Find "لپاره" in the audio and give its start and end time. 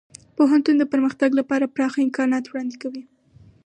1.39-1.71